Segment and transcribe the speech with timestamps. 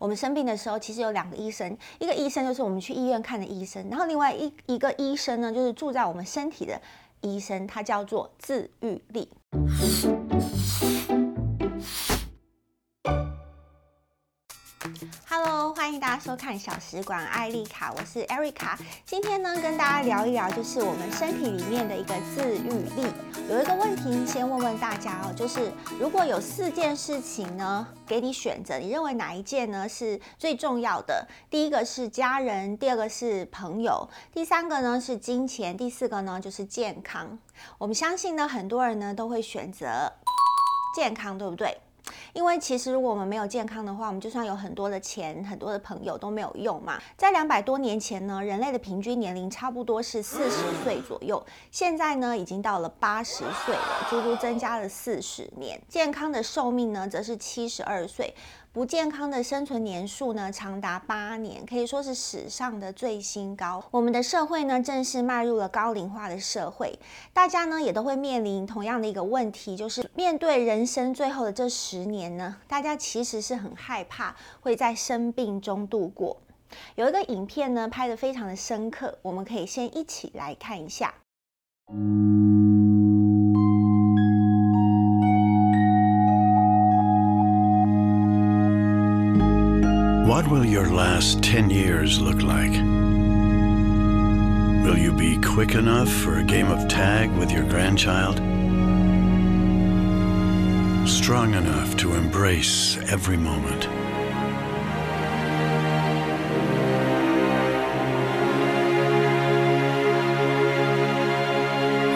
[0.00, 6.80] 我们生病的时候，其实有两个医生，一个医生就是我们去医院看的医生，然后另外一一个医生呢，就是住在我们身体的
[7.20, 9.28] 医生，他叫做自愈力。
[16.00, 18.74] 大家收看小食馆艾丽卡，我是 Erica。
[19.04, 23.06] 今天呢，跟大家聊一聊，就是我们身体里面的一个自愈力。
[23.50, 31.28] 有一个问题，先问问大家哦，就是如果有四件事情呢，给你选择，你认为哪一件呢是最重要的？
[31.50, 37.38] 第一个是家人，第二个是朋友，第三个呢是金钱，第四个呢就是健康。
[37.76, 40.10] 我们相信呢，很多人呢都会选择
[40.96, 41.78] 健康，对不对？
[42.32, 47.00] 因为其实如果我们没有健康的话，我们就算有很多的钱、很多的朋友都没有用嘛。
[47.16, 55.80] 在两百多年前呢，人类的平均年龄差不多是四十岁左右，现在呢已经到了八十岁了，足足增加了四十年。
[55.88, 58.34] 健康的寿命呢，则是七十二岁。
[58.72, 63.84] 不健康的生存年数呢，长达八年，可以说是史上的最新高。
[63.90, 66.96] 我们的社会呢，正式迈入了高龄化的社会，
[67.32, 76.36] 大家呢也都会面临同样的一个问题，就是面对人生最后的这十年呢，大家其实是很害怕会在生病中度过。
[76.94, 81.12] 有一个影片呢，拍得非常的深刻，我们可以先一起来看一下。
[90.30, 92.70] What will your last 10 years look like?
[94.84, 98.36] Will you be quick enough for a game of tag with your grandchild?
[101.08, 103.88] Strong enough to embrace every moment?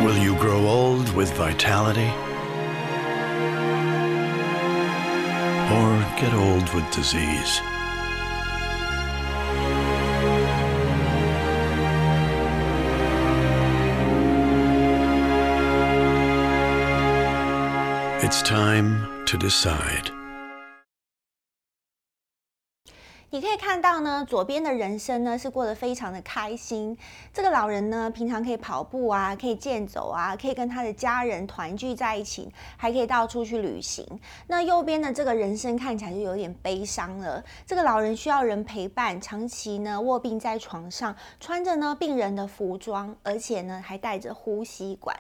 [0.04, 2.12] Will you grow old with vitality?
[5.74, 7.60] Or get old with disease?
[18.24, 20.06] It's time to decide.
[23.28, 26.96] 你可以看到呢，左边的人生呢是过得非常的开心。
[27.34, 34.06] 这个老人呢，平常可以跑步啊，可以健走啊，可以跟他的家人团聚在一起，还可以到处去旅行。
[34.46, 37.44] 那右边的这个人生看起来就有点悲伤了。
[37.66, 45.14] 这个老人需要人陪伴，长期呢卧病在床上，穿着呢病人的服装，而且呢还带着呼吸管。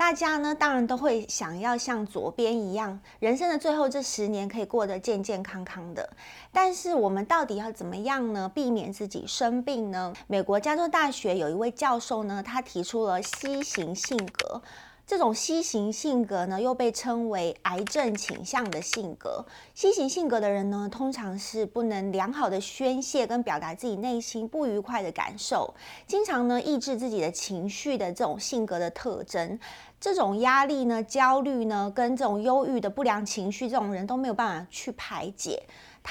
[0.00, 6.08] 大家呢，当然都会想要像左边一样，人生的最后这十年可以过得健健康康的。
[6.50, 8.50] 但是我们到底要怎么样呢？
[8.54, 10.14] 避免自己生病呢？
[10.26, 14.62] 美国加州大学有一位教授呢，他提出了 C 型性格。
[15.10, 19.44] 这种 C 型性格呢，又被称为癌症倾向的性格。
[19.74, 25.74] C 型性格的人呢，通常是不能良好的宣泄跟表达自己内心不愉快的感受，
[26.06, 29.58] 经常呢抑制自己的情绪的这种性格的特征。
[29.98, 35.60] 这种压力呢、焦虑呢，跟这种忧郁的不良情绪，这种人都没有办法去排解。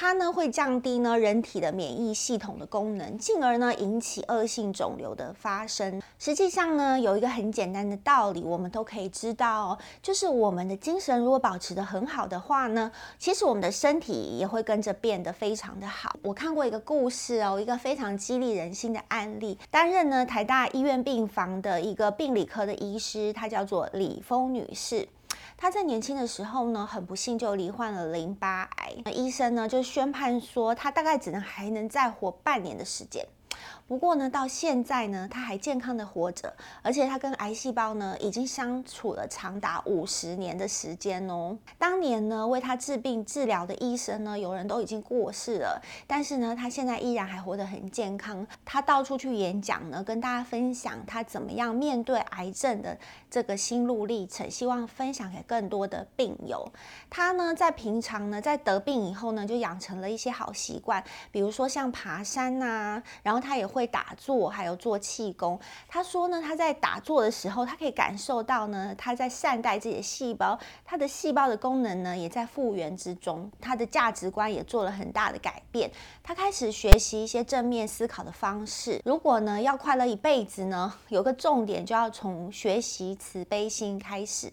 [0.02, 6.02] 它呢会降低呢人体的免疫系统的功能，进而呢引起恶性肿瘤的发生。
[6.18, 16.16] 实际上呢有一个很简单的道理，我们都可以知道哦，就是我们的精神如果保持得很好的话呢，其实我们的身体也会跟着变得非常的好。
[16.24, 19.60] 我看过一个故事哦，一个非常激励人心的案例。
[19.70, 25.10] 担任呢台大医院病房的一个病理科的医师，她叫做李峰女士。
[25.62, 28.94] 他在年轻的时候呢，很不幸就罹患了淋巴癌。
[29.04, 33.28] 那医生呢就宣判说，他大概只能还能再活半年的时间。
[33.90, 36.54] 不过呢，到现在呢，他还健康的活着，
[36.84, 41.58] 而且他跟癌细胞呢已经相处了长达五十年的时间哦。
[41.80, 48.46] 当年呢，为他治病治疗的医生呢，有人都已经过世了，但是呢，他现在依然还活得很健康。
[48.64, 52.96] 他到处去演讲呢，跟大家分享他怎么样面对癌症的
[53.32, 56.70] 这个心路历程，希望分享给更多的病友。
[57.10, 61.02] 他呢，在平常呢，在得病以后呢，就养成了一些好习惯，
[61.32, 63.70] 比如说像爬山啊，然后他也。
[63.70, 65.60] 会打坐，还有做气功。
[65.88, 73.48] 他说呢，他在打坐的时候，他可以感受到呢，他在善待自己的细胞，他的细胞的功能呢，也在复原之中。
[73.62, 75.92] 他的价值观也做了很大的改变。
[76.24, 79.00] 他开始学习一些正面思考的方式。
[79.06, 84.52] 如果呢，要快乐一辈子呢，有个重点就要从学习慈悲心开始。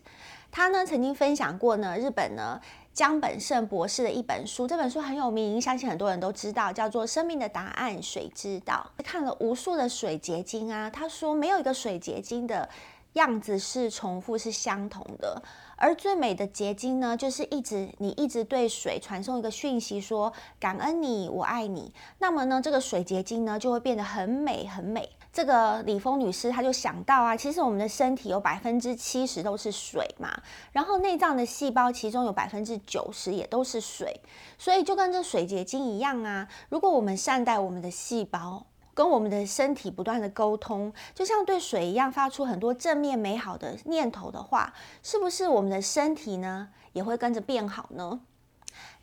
[0.51, 2.61] 他呢，曾经分享过呢，日本呢。
[2.93, 8.91] 江本胜博士的一本书，这本书很有名，相信很多人都知道，叫做《生命的答案》，水知道。
[9.05, 12.67] 看了无数的水结晶啊，他说没有一个水结晶的
[13.13, 15.43] 样子是重复是相同的。
[15.77, 21.93] 而最美的结晶呢，就是一直你一直对水传送一个讯息，说感恩你，我爱你。
[22.19, 25.07] 那么呢，这个水结晶呢就会变得很美很美。
[25.37, 30.35] 这个李峰女士她就想到啊，其实我们的身体有百分之七十都是水嘛，
[30.73, 34.23] 然后内脏的细胞其中有百分之九十也都是水，
[34.57, 36.49] 所以就跟这水结晶一样啊。
[36.71, 44.73] 如果我们善待我们的细胞，跟我们的身体不断的沟通，就像对水一样，发出很多正面美好的念头的话，
[45.03, 48.21] 是不是我们的身体呢也会跟着变好呢？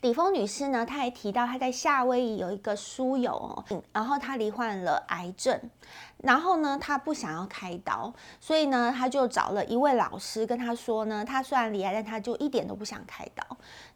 [0.02, 5.60] 李峰女士呢，她还提到她在夏威夷有一个书友哦，然后她罹患了癌症。
[6.24, 13.46] 然后呢，他不想要开刀，所以呢，他就找了一位老师跟他说呢，他虽然罹癌，但他就一点都不想开刀。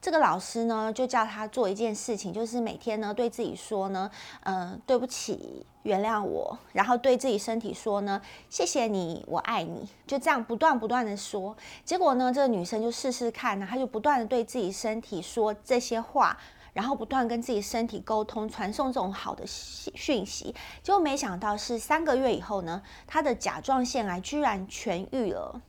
[0.02, 4.12] 这个老师呢，就叫他做一件事情，就是每天呢，对自己说呢，
[4.44, 11.56] 嗯、对不起，原谅我，然后对自己身体说呢，谢谢你，我爱你，就这样不断不断的说。
[11.86, 16.38] 结果呢，这个女生就试试看呢，她就不断的对自己身体说这些话。
[16.78, 20.54] 然后不断跟自己身体沟通，传送这种好的讯息，
[20.84, 25.60] 结果没想到是三个月以后呢，他的甲状腺癌居然痊愈了。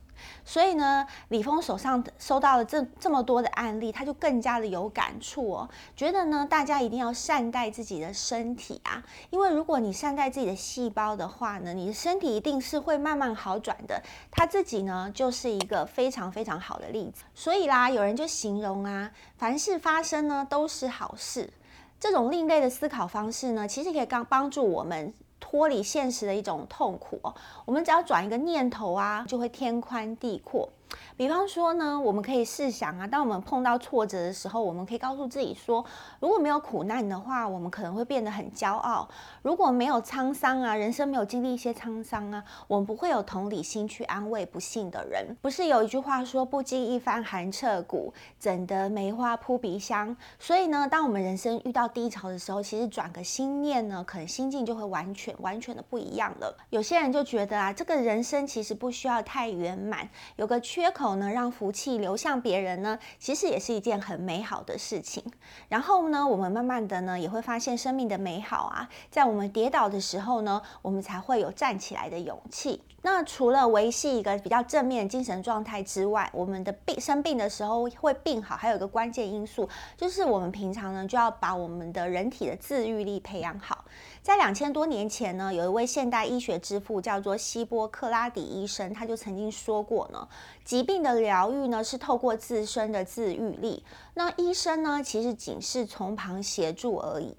[0.45, 14.03] 所以呢，李峰手上收到了这这么多的案例，他就更加的有感触哦，觉得呢，大家一定要善待自己的身体啊，因为如果你善待自己的细胞的话呢，你的身体一定是会慢慢好转的。
[14.31, 17.25] 他自己呢，就是一个非常非常好的例子。
[17.35, 21.53] 所以啦，有人就形容啊，凡事发生呢都是好事。
[22.01, 25.13] 这种另类的思考方式呢，其实可以刚帮助我们。
[25.41, 27.21] 脱离现实的一种痛苦，
[27.65, 30.69] 我们只要转一个念头啊，就会天宽地阔。
[31.17, 35.85] 比方说呢，我们可以试想啊，当我们碰到挫折的时候，我们可以告诉自己说，
[36.21, 39.09] 如果没有苦难的话，我们可能会变得很骄傲；
[39.43, 45.37] 如果没有沧桑啊，人生没有经历一些沧桑啊，我们不会有同理心去安慰不幸的人。
[45.43, 50.17] 不是有一句话说，不经一番寒彻骨，怎得梅花扑鼻香？
[50.39, 56.57] 所以呢，当我们人生遇到低潮的时候，其实转个心念呢，可能心境就会完全完全的不一样了。
[56.71, 65.25] 有些人就觉得啊，这个人生其实不需要太圆满，有个缺口呢，让福气流向别人呢，其实也是一件很美好的事情。
[65.69, 68.89] 然后呢，我们慢慢的呢，也会发现生命的美好啊。
[69.11, 72.81] 在我们跌倒的时候呢，我们才会有站起来的勇气。
[73.11, 79.67] 那除了维系一个比较正面的精神状态之外，我们的病生病的时候会病好，还有一个关键因素，
[79.97, 83.83] 就是我们平常呢，就要把我们的人体的自愈力培养好。
[84.23, 90.29] 在两千多年前呢，有一位现代医学之父叫做希波克拉底医生，他就曾经说过呢，
[90.63, 93.83] 疾病的疗愈呢是透过自身的自愈力，
[94.13, 97.35] 那医生呢其实仅是从旁协助而已。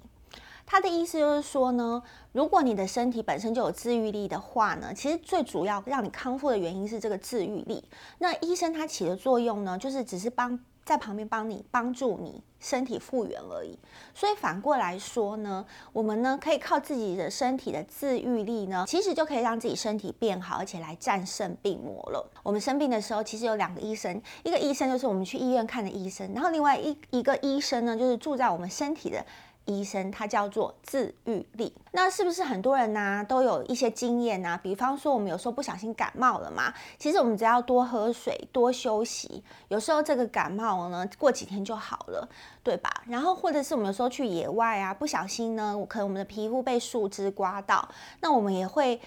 [0.71, 7.83] 他的意思就是说呢，如果你的身体本身就有自愈力的话呢，其实最主要让你康复的原因是这个自愈力。
[8.19, 10.59] 那医生他起的作用呢，就是只是帮。
[10.85, 13.77] 在旁边帮你帮助你身体复原而已，
[14.15, 15.63] 所以反过来说呢，
[15.93, 22.27] 我们呢可以靠自己的身体的自愈力呢，其实就可以让自己身体变好，而且来战胜病魔了。
[22.41, 29.23] 我们生病的时候，其实有两个医生，一个医生就是我们去医院看的医生，然后另外一一个医生呢，就是住在我们身体的。
[29.69, 31.73] 医生，他叫做自愈力。
[31.91, 42.27] 那是不是很多人呢、都有一些经验呢、比方说，我们有时候不小心感冒了嘛，其实我们只要多喝水、多休息，有时候这个感冒呢过几天就好了，
[42.63, 42.89] 对吧？
[43.07, 47.87] 然后或者是我们有时候去野外啊，不小心呢，可能我们的皮肤被树枝刮到，
[48.21, 48.99] 那我们也会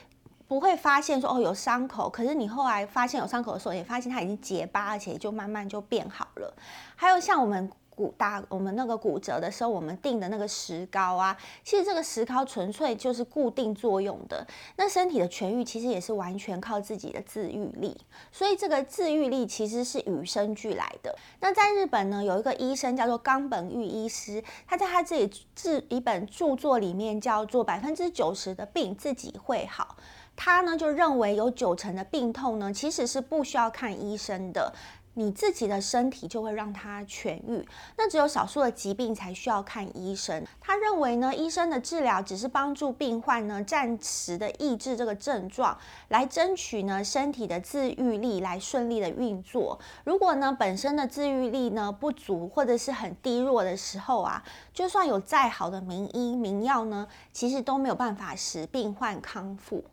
[0.48, 6.54] 不会发现说哦有伤口，可是你后来发现有伤口的时候，也发现它已经结疤，而且就慢慢就变好了。
[6.96, 7.70] 还有像我们。
[7.94, 14.46] 骨打我们那个骨折的时候，我们定的那个石膏啊，其实这个石膏纯粹就是固定作用的。
[14.76, 17.96] 那身体的痊愈其实也是完全靠自己的自愈力，
[18.30, 21.14] 所以这个自愈力其实是与生俱来的。
[21.40, 29.96] 那在日本呢，有一个医生叫做冈本玉医师，他在他自己制一本著作里面叫做《百分之九十的病自己会好》，
[30.34, 34.72] 他呢就认为有九成的病痛呢其实是不需要看医生的。
[35.14, 37.66] 你自己的身体就会让它痊愈，
[37.96, 40.44] 那只有少数的疾病才需要看医生。
[40.60, 45.76] 他认为呢，医生的治疗只是帮助病患呢暂时的抑制这个症状，
[46.08, 49.78] 来争取呢身体的自愈力来顺利的运作。
[50.04, 54.42] 如果呢本身的自愈力呢不足或者是很低弱的时候啊，
[54.72, 59.84] 就算有再好的名医名药呢，其实都没有办法使病患康复。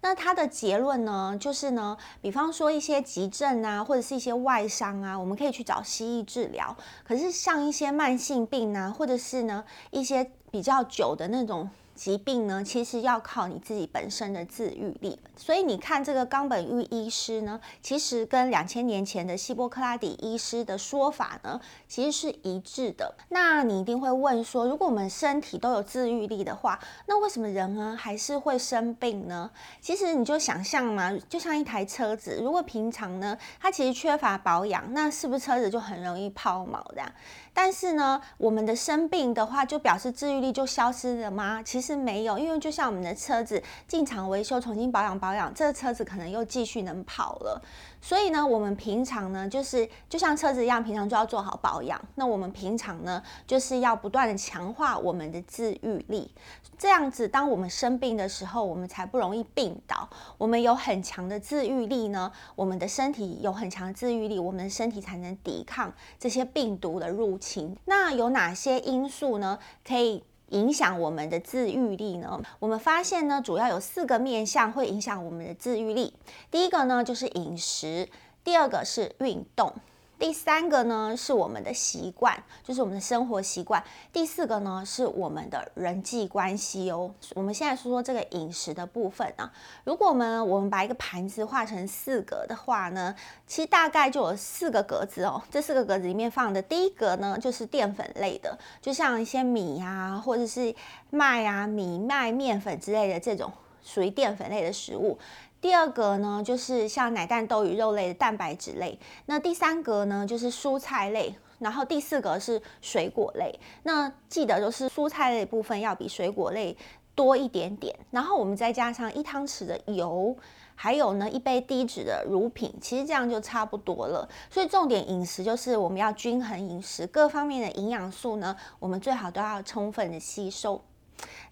[0.00, 6.76] 那他的结论呢，就是呢，比方说一些急症啊，或者是一些外伤啊，我们可以去找西医治疗。
[7.04, 15.18] 可是像一些慢性病啊，或者是呢一些比较久的那种疾病呢，其实要靠你自己本身的自愈力。
[15.36, 23.16] 所以你看这个冈本玉医师呢，其实跟两千年前的希波克拉底医师的说法呢，其实是一致的。
[23.30, 29.50] 那你一定会问说，如果我们身体都有自愈力的话，那为什么人呢还是会生病呢？
[29.80, 37.12] 其实你就想象嘛，就像一台车子，如果平常呢它其实缺乏保养，那是不是车子就很容易抛锚的？
[37.52, 41.62] 但是呢，我们的生病的话，就表示治愈力就消失了吗？
[41.62, 47.60] 其实没有，因为就像我们的车子进厂维修、重新保养保养，这个车子可能又继续能跑了。
[48.00, 52.00] 所以呢，我们平常呢，就是就像车子一样，平常就要做好保养。
[52.14, 56.32] 那我们平常呢，就是要不断的强化我们的治愈力，
[56.78, 60.08] 这样子，当我们生病的时候，我们才不容易病倒。
[60.36, 67.76] 我们有很强的治愈力呢，我们的身体有很强的治愈力，我们的身体才能抵抗这些病毒的入侵。
[67.86, 69.58] 那有哪些因素呢？
[69.86, 72.40] 可以影响我们的自愈力呢？
[72.58, 76.14] 我们发现呢，主要有四个面向会影响我们的自愈力。
[76.50, 78.08] 第一个呢，就是饮食；
[78.42, 79.72] 第二个是运动。
[80.18, 83.82] 第三个呢，是我们的习惯，就是我们的生活习惯。
[84.12, 87.14] 第四个呢，是我们的人际关系哦。
[87.34, 89.52] 我们现在说说这个饮食的部分啊。
[89.84, 93.14] 如果我们我们把一个盘子画成四格的话呢，
[93.46, 95.40] 其实大概就有四个格子哦。
[95.52, 100.74] 这四个格子里面放的第一格呢，就是淀粉类的，就像一些米呀、啊，或者是
[101.10, 103.52] 麦啊、米麦面粉之类的这种
[103.84, 105.16] 属于淀粉类的食物。
[105.60, 108.98] 第二格呢，就是像奶蛋豆鱼肉类的蛋白质类。
[109.26, 111.34] 那第三格呢，就是蔬菜类。
[111.58, 113.58] 然后第四格是水果类。
[113.82, 116.76] 那记得就是蔬菜类部分要比水果类
[117.16, 117.98] 多一点点。
[118.12, 120.36] 然后我们再加上一汤匙的油，
[120.76, 124.28] 还有呢一杯低脂的乳品，其实这样就差不多了。
[124.48, 130.80] 所以重点饮食就是我们要均衡饮食，各方面的营养素呢，我们最好都要充分的吸收。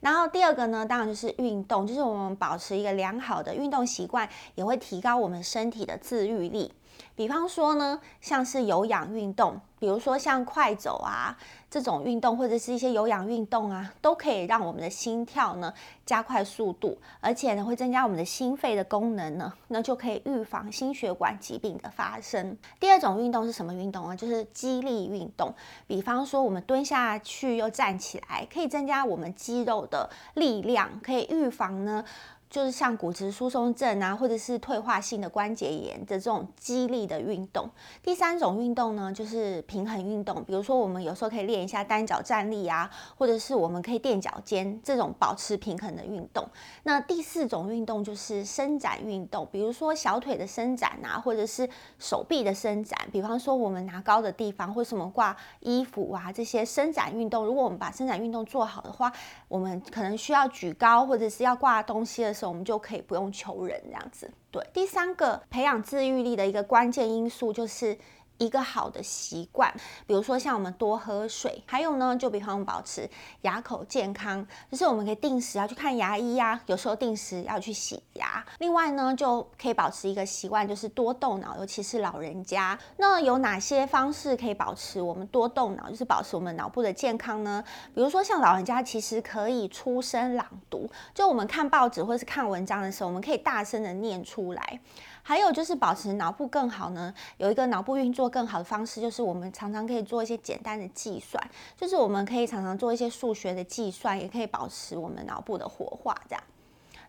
[0.01, 6.73] 然后第二个呢，当然就是运动，就是我们保持一个良好的运动习惯，也会提高我们身体的自愈力。
[7.15, 11.37] 比方说呢，像是有氧运动，比如说像快走啊
[11.71, 15.73] 这种运动，或者是一些有氧运动啊，都可以让我们的心跳呢
[16.05, 22.57] 加快速度，而且呢会增加我们的心肺的功能呢，那就可以预防心血管疾病的发生。
[22.79, 24.17] 第二种运动是什么运动呢？
[24.17, 25.55] 就是肌力运动，
[25.87, 32.05] 比方说我们蹲下去又站起来，可以增加我们肌肉的力量，可以预防呢。
[32.49, 37.69] 就是像骨质疏松症啊，或者是退化性的关节炎的这种肌力的运动。
[38.03, 46.47] 第三种运动呢，就是平衡运动，比如说我们有时候可以练一下单脚站立啊，或者是我们可以垫脚尖这种保持平衡的运动。
[46.85, 57.45] 那第四种运动就是伸展运动，比如说小腿的伸展啊，或者是手臂的伸展，比方说我们拿高的地方或什么挂衣服啊这些伸展运动。
[57.45, 59.13] 如果我们把伸展运动做好的话，
[59.49, 64.31] 我们可能需要举高或者是要挂东西的时候，我们就可以不用求人这样子。
[64.51, 67.99] 对，第三个培养自愈力的一个关键因素就是。
[68.39, 69.73] 一个好的习惯，
[70.07, 73.09] 比如说像我们多喝水，还有呢，就比方保持
[73.43, 78.45] 牙口健康，就是我们可以定时要去看牙医呀，有时候定时要去洗牙。
[78.59, 82.79] 另外呢，就可以保持一个习惯，就是多动脑，尤其是老人家。
[82.97, 87.65] 那有哪些方式可以保持我们多动脑，就是保持我们脑部的健康呢？
[87.95, 94.81] 比如说像老人家，其实可以出声朗读，就我们看报纸或是看文章的时候，我们可以大声的念出来。
[95.29, 101.43] 还有就是保持脑部更好呢，有一个脑部运作更好的方式，就是我们常常可以做一些简单的计算，
[101.77, 106.15] 就是我们可以常常做一些数学的计算，也可以保持我们脑部的活化。
[106.29, 106.45] 这样，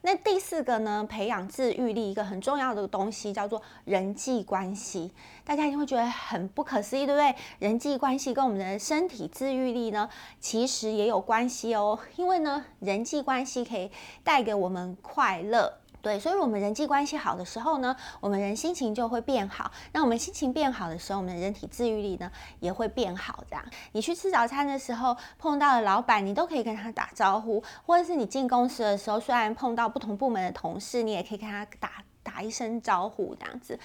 [0.01, 5.11] 那第四个呢，培养自愈力一个很重要的东西叫做人际关系。
[5.45, 7.35] 大家一定会觉得很不可思议，对不对？
[7.59, 10.09] 人际关系跟我们的身体自愈力呢，
[10.39, 11.99] 其实也有关系哦。
[12.15, 13.91] 因为呢，人际关系可以
[14.23, 15.71] 带给我们快乐。
[16.07, 19.69] 对，所以我们人际关系好的时候呢，我们人心情就会变好。
[19.91, 23.43] 那我们心情变好的时候，我们的人体自愈力呢也会变好。
[23.49, 33.77] 这样，你去吃早餐的时候碰到了老板，你都可以跟他打招呼；或者是你进公司的时候，虽然碰到不同部门的同事，你也可以跟他打打一声招呼，这样子。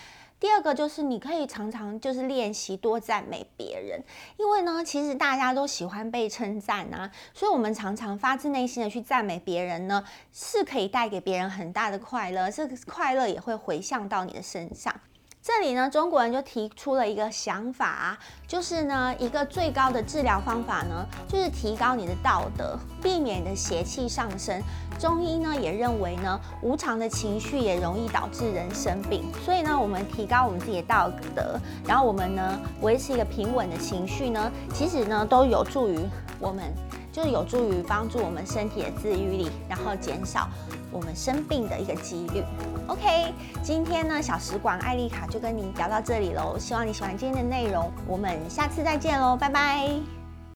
[0.43, 4.03] 第二个就是你可以常常就是练习多赞美别人，
[4.37, 14.93] 因为呢，其实大家都喜欢被称赞啊，所以我们常常发自内心的去赞美别人呢，是可以带给别人很大的快乐，这个快乐也会回向到你的身上。
[15.45, 24.63] 这里呢，中国人就提出了一个想法，就是呢，一个最高的治疗方法呢，就是提高你的道德，避免你的邪气上升。
[25.01, 35.99] 中医呢也认为呢，无常的情绪也容易导致人生病，所以呢，我们提高我们自己的道德，然后我们呢维持一个平稳的情绪呢，其实呢都有助于
[36.39, 36.73] 我们
[37.11, 40.49] 就是有助于帮助我们身体的自愈力，然后减少
[40.93, 42.45] 我们生病的一个几率。
[42.87, 43.33] OK，
[43.63, 50.22] 今天呢，小食馆艾丽卡就跟你聊到这里喽，希望你喜欢今天的内容，我们下次再见喽，拜拜。